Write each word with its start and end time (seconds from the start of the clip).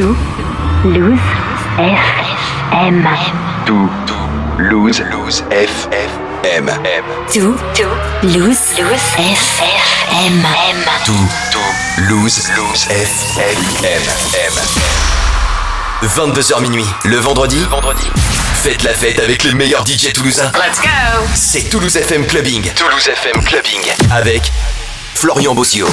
Tout 0.00 0.16
Loose 0.86 1.18
FM. 1.76 3.06
Tout 3.66 3.90
Loose 4.56 5.02
Loose 5.12 5.44
FM. 5.50 6.70
Tout 7.30 7.54
Loose 8.22 8.58
FM. 9.18 10.42
Tout 11.04 11.12
Loose 12.08 12.48
Loose 12.56 12.86
FM. 12.88 13.60
22h 16.02 16.62
minuit, 16.62 16.86
le 17.04 17.18
vendredi. 17.18 17.62
vendredi. 17.68 18.08
Faites 18.62 18.82
la 18.84 18.94
fête 18.94 19.18
avec 19.18 19.44
les 19.44 19.52
meilleurs 19.52 19.84
DJ 19.86 20.14
toulousains. 20.14 20.50
Let's 20.54 20.80
go 20.80 21.26
C'est 21.34 21.68
Toulouse 21.68 21.96
FM 21.96 22.24
Clubbing. 22.26 22.72
Toulouse 22.72 23.06
FM 23.06 23.44
Clubbing. 23.44 23.82
Avec 24.10 24.50
Florian 25.14 25.54
Bossio. 25.54 25.86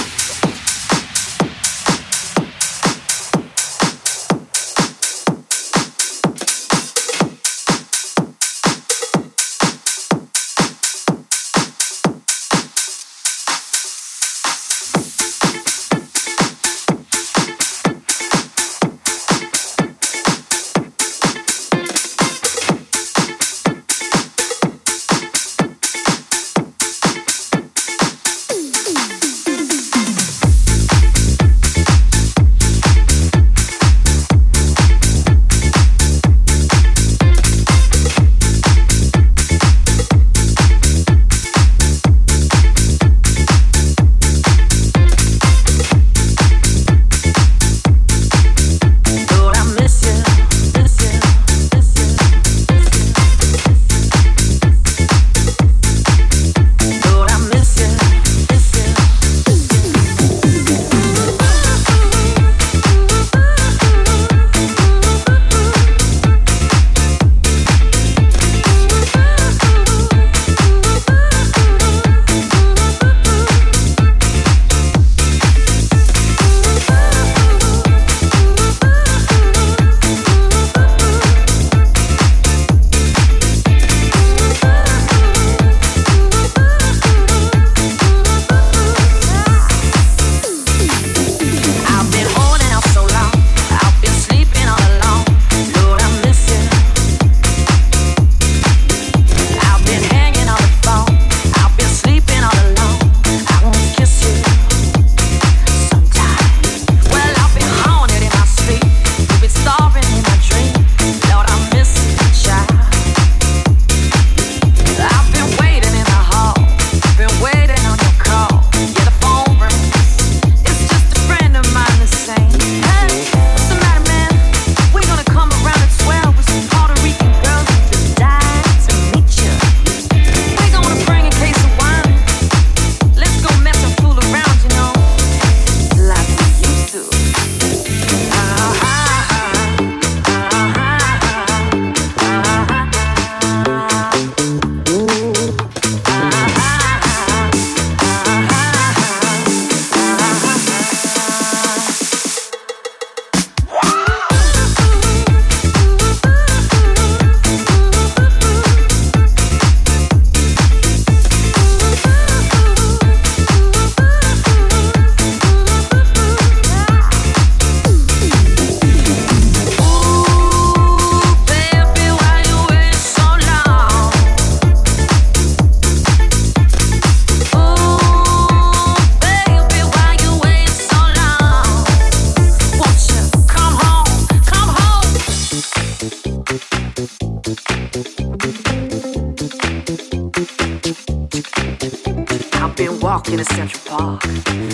I've 192.53 192.75
been 192.75 192.99
walking 192.99 193.39
in 193.39 193.45
Central 193.45 193.81
Park, 193.85 194.23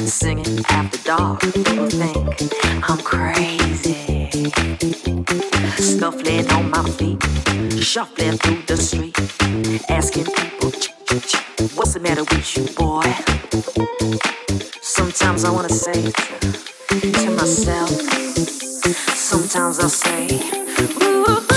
singing 0.07 0.65
after 0.69 0.97
dark. 1.03 1.41
People 1.41 1.87
think 1.87 2.89
I'm 2.89 2.97
crazy. 2.99 4.29
Snuffling 5.77 6.49
on 6.51 6.71
my 6.71 6.83
feet, 6.97 7.21
shuffling 7.83 8.37
through 8.37 8.63
the 8.65 8.77
street, 8.77 9.15
asking 9.89 10.25
people, 10.25 10.71
what's 11.75 11.93
the 11.93 11.99
matter 11.99 12.23
with 12.23 12.57
you, 12.57 12.65
boy? 12.73 13.03
Sometimes 14.81 15.43
I 15.43 15.51
wanna 15.51 15.69
say 15.69 16.11
to, 16.11 17.11
to 17.11 17.29
myself, 17.31 17.89
sometimes 19.13 19.79
I 19.79 19.87
say, 19.87 20.41
Ooh. 21.03 21.52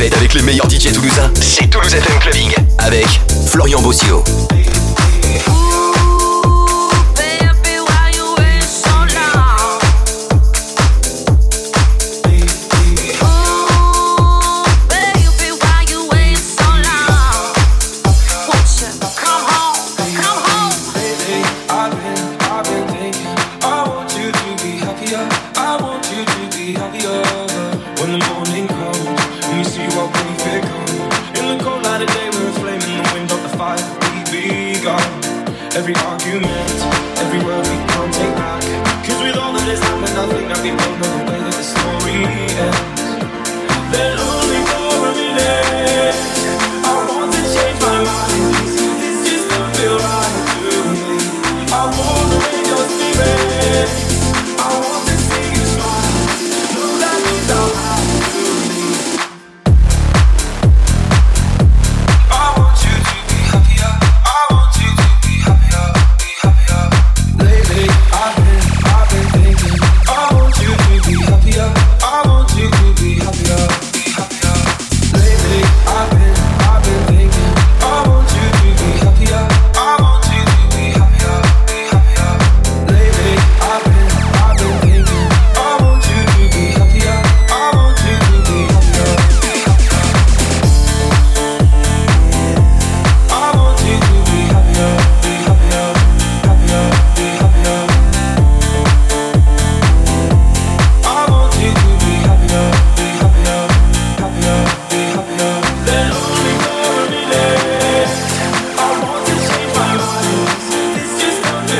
Fête 0.00 0.16
avec 0.16 0.32
les 0.32 0.40
meilleurs 0.40 0.70
DJ 0.70 0.92
toulousains. 0.94 1.30
C'est 1.42 1.68
Toulouse 1.68 1.92
FM 1.92 2.18
Clubbing 2.20 2.54
avec 2.78 3.06
Florian 3.46 3.82
Bossio. 3.82 4.24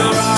still 0.00 0.12
right. 0.12 0.29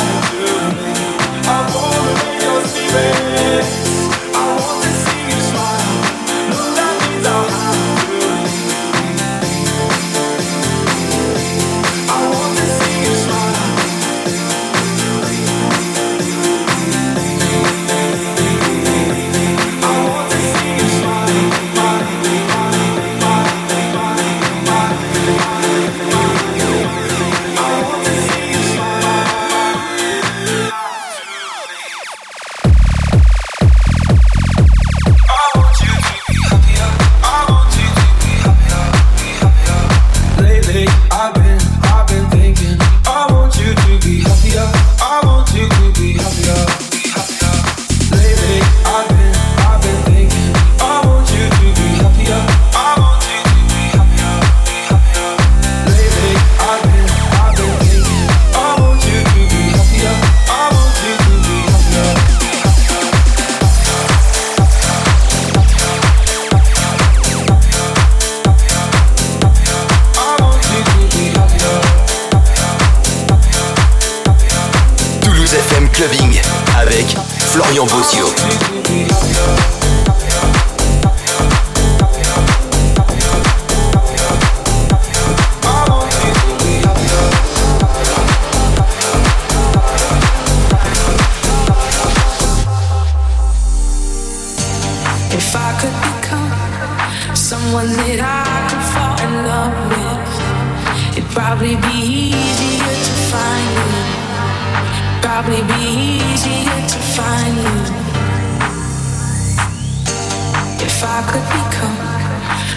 become 111.50 111.96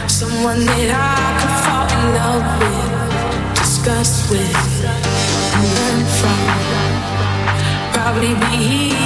someone 0.10 0.66
that 0.66 0.90
I 0.92 1.26
could 1.40 1.56
fall 1.66 1.88
in 1.98 2.06
love 2.20 2.46
with, 2.62 3.56
discuss 3.56 4.30
with, 4.30 4.86
and 5.56 5.66
learn 5.78 6.02
from. 6.18 6.40
Probably 7.94 8.34
be 8.48 9.05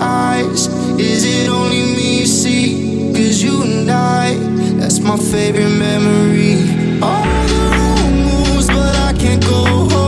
eyes? 0.00 0.66
Is 0.98 1.24
it 1.24 1.48
only 1.48 1.82
me 1.96 2.20
you 2.20 2.26
see? 2.26 3.12
Cause 3.12 3.42
you 3.42 3.62
and 3.62 3.90
I, 3.90 4.34
that's 4.78 5.00
my 5.00 5.16
favorite 5.16 5.70
memory. 5.70 6.54
All 7.02 7.24
the 7.52 7.60
wrong 7.76 8.12
moves, 8.28 8.68
but 8.68 8.94
I 8.96 9.12
can't 9.18 9.42
go 9.42 9.64
home. 9.64 10.03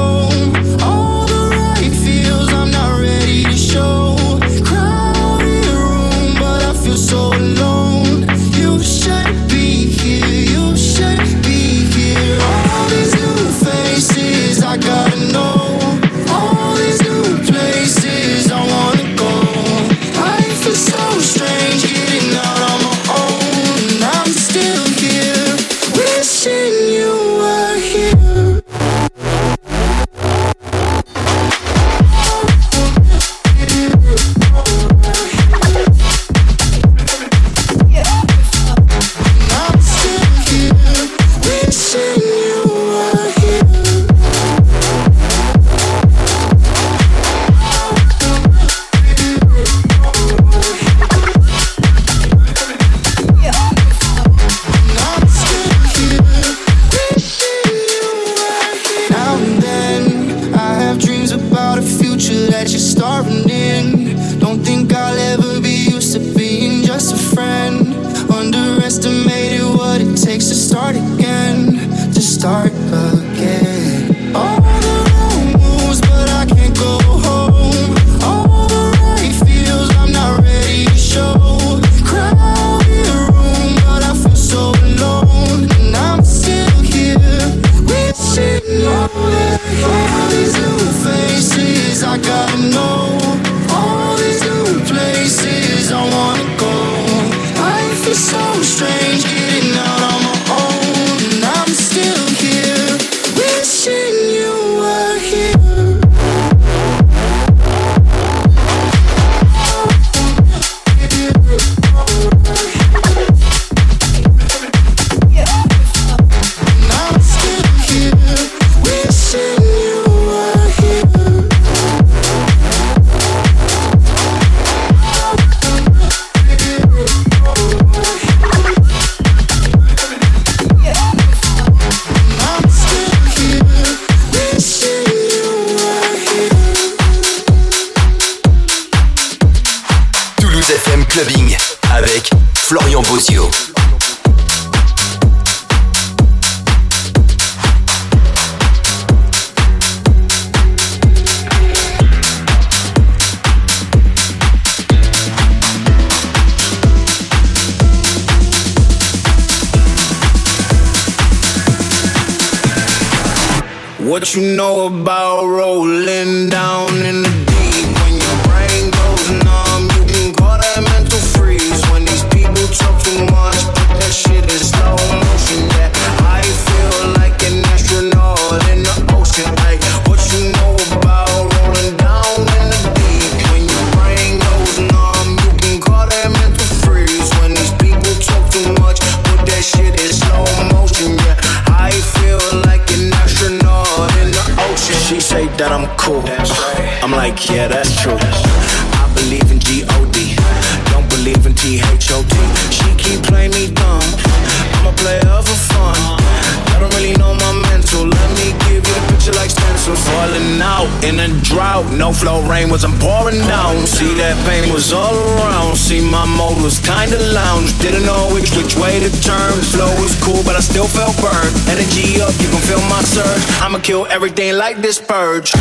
Down. 213.48 213.86
See 213.86 214.14
that 214.14 214.36
pain 214.46 214.72
was 214.72 214.92
all 214.92 215.14
around, 215.14 215.76
see 215.76 216.00
my 216.00 216.26
mode 216.26 216.62
was 216.62 216.78
kinda 216.78 217.18
lounge. 217.32 217.78
Didn't 217.78 218.04
know 218.04 218.28
which, 218.34 218.50
which 218.56 218.76
way 218.76 219.00
to 219.00 219.10
turn, 219.22 219.52
flow 219.72 219.92
was 220.02 220.14
cool 220.22 220.42
but 220.44 220.56
I 220.56 220.60
still 220.60 220.88
felt 220.88 221.16
burned. 221.18 221.54
Energy 221.68 222.20
up, 222.20 222.34
you 222.42 222.48
can 222.48 222.62
feel 222.68 222.82
my 222.88 223.02
surge, 223.02 223.42
I'ma 223.62 223.78
kill 223.78 224.06
everything 224.10 224.56
like 224.56 224.82
this 224.82 224.98
purge. 224.98 225.52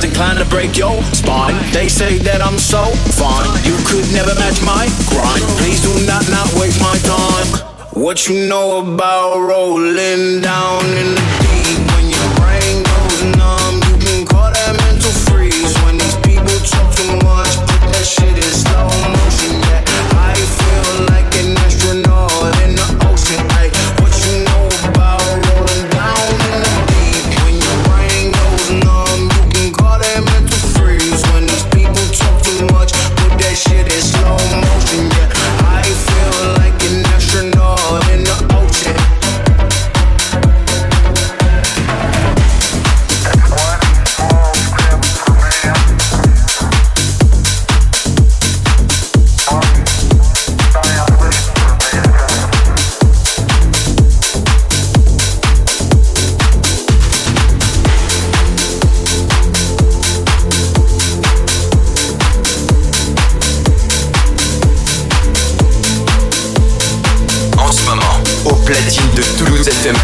not 0.00 0.08
inclined 0.08 0.38
to 0.38 0.44
break 0.46 0.76
your 0.76 1.02
spine. 1.12 1.54
They 1.72 1.88
say 1.88 2.18
that 2.18 2.40
I'm 2.40 2.58
so 2.58 2.84
fine, 3.18 3.48
you 3.64 3.76
could 3.84 4.06
never 4.12 4.34
match 4.36 4.60
my 4.64 4.88
grind. 5.08 5.42
Please 5.58 5.80
do 5.82 5.92
not 6.06 6.24
not 6.30 6.48
waste 6.54 6.80
my 6.80 6.96
time. 7.04 7.68
What 7.92 8.26
you 8.28 8.48
know 8.48 8.80
about 8.80 9.36
rolling 9.40 10.40
down 10.40 10.84
in 10.96 11.14
the 11.14 11.39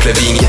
Lavigne 0.06 0.45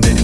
that 0.00 0.23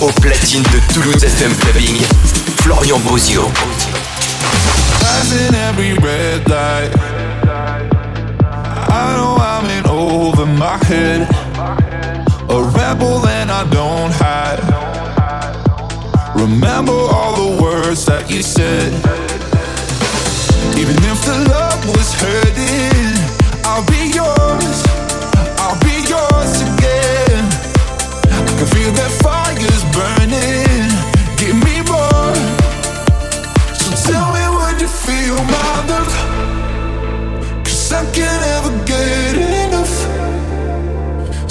Au 0.00 0.06
platine 0.20 0.62
de 0.62 0.92
Toulouse 0.92 1.24
FM 1.24 1.52
Clubbing, 1.56 2.00
Florian 2.62 3.00
Bozio. 3.00 3.50
Passing 5.00 5.52
every 5.68 5.94
red 5.94 6.48
light. 6.48 6.90
I 8.90 9.16
know 9.16 9.36
I'm 9.40 9.68
in 9.70 9.84
over 9.90 10.46
my 10.46 10.78
head. 10.84 11.26
A 12.48 12.62
rebel 12.78 13.26
and 13.26 13.50
I 13.50 13.64
don't 13.70 14.12
hide. 14.12 14.62
Remember 16.36 16.92
all 16.92 17.34
the 17.34 17.60
words 17.60 18.06
that 18.06 18.30
you 18.30 18.42
said. 18.42 18.92
Even 20.78 20.96
if 21.10 21.24
the 21.24 21.38
love 21.50 21.84
was 21.88 22.14
hurting, 22.14 23.18
I'll 23.64 23.84
be 23.86 24.12
yours. 24.14 24.78
I'll 25.58 25.78
be 25.80 26.06
yours 26.06 26.62
again. 26.62 27.44
I 28.30 28.46
can 28.46 28.66
feel 28.66 28.92
that 28.92 29.10
fire 29.22 29.38
burning. 29.98 30.90
Give 31.40 31.58
me 31.66 31.76
more. 31.90 32.34
So 33.80 33.88
tell 34.06 34.28
me, 34.34 34.44
you 34.82 34.88
feel 35.04 35.38
I 37.92 38.02
can 38.14 38.74
get 38.92 39.34
enough. 39.66 39.96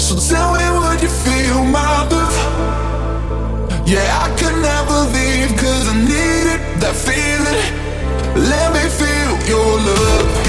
So 0.00 0.12
tell 0.30 0.48
me, 0.54 0.64
you 1.02 1.10
feel? 1.24 1.38
Yeah, 3.88 4.24
I 4.24 4.28
never 4.60 4.98
leave 5.16 5.50
I 5.88 5.96
need 6.10 6.46
it, 6.54 6.62
that 6.82 6.94
feeling. 7.06 7.60
Let 8.50 8.68
me 8.74 8.84
feel 9.00 9.32
your 9.48 9.78
love. 9.86 10.47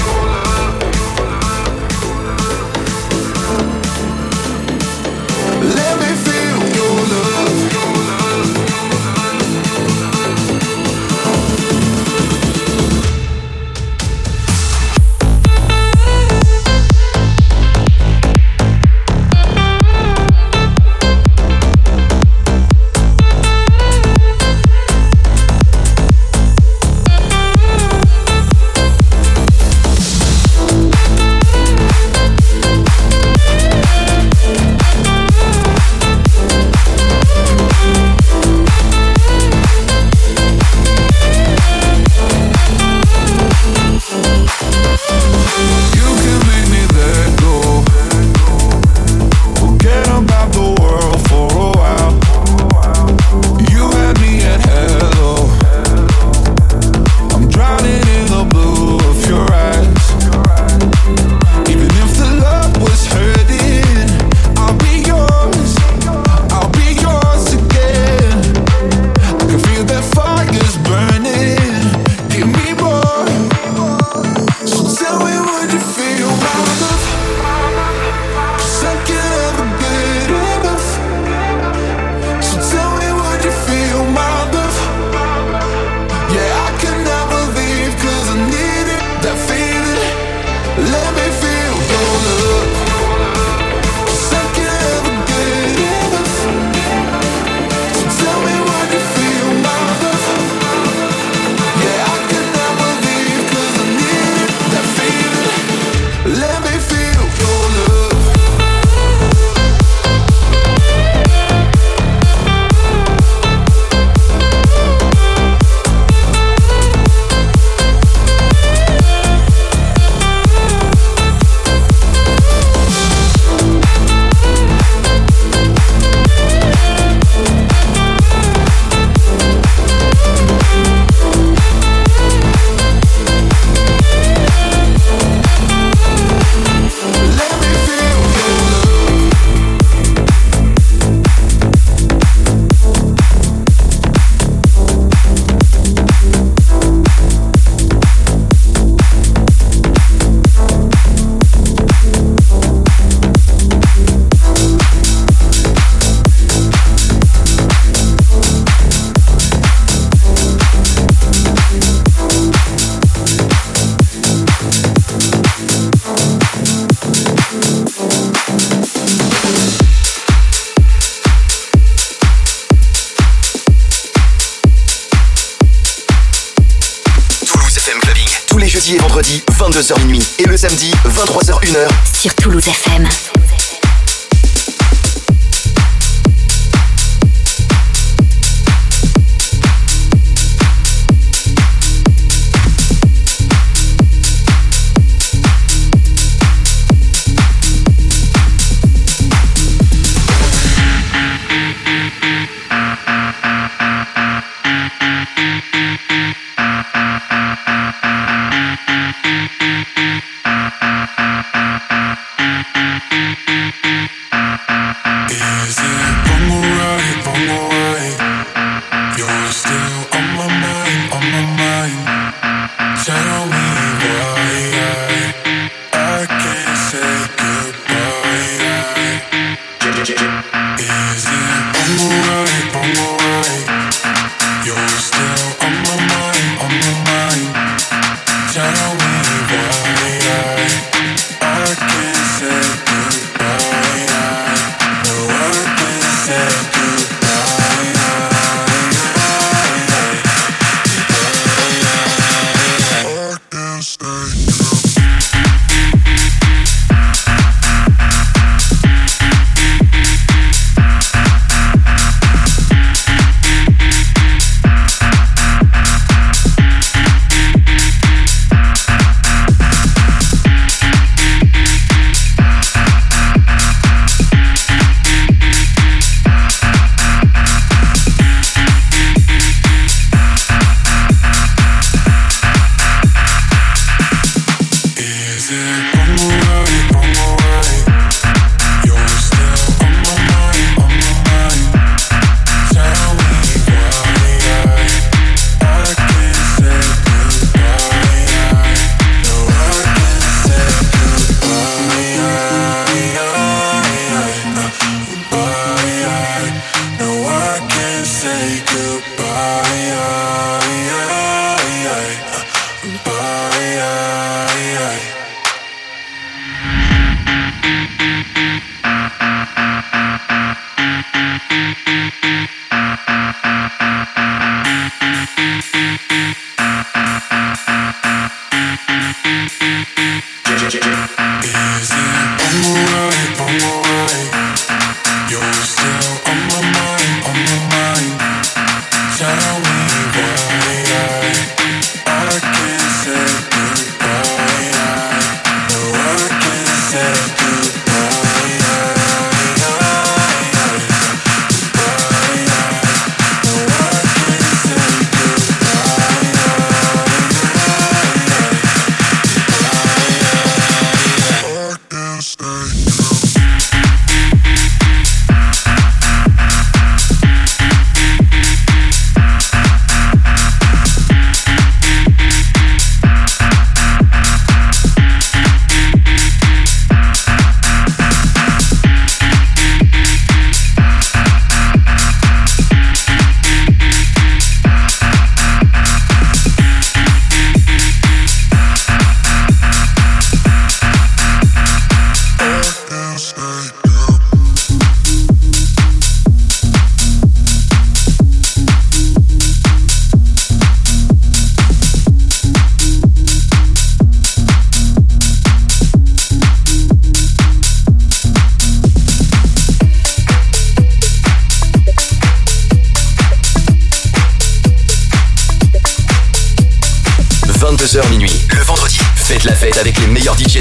et 178.94 178.98
vendredi 178.98 179.42
22h30 179.52 180.40
et 180.40 180.44
le 180.46 180.56
samedi 180.56 180.92
23h1 181.06 181.88
sur 182.12 182.34
Toulouse 182.34 182.66
FM. 182.66 183.08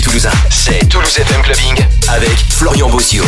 toulousain. 0.01 0.31
C'est 0.49 0.87
Toulouse 0.87 1.17
FM 1.17 1.41
Clubbing 1.41 1.75
avec 2.07 2.37
Florian 2.49 2.89
Bossio. 2.89 3.23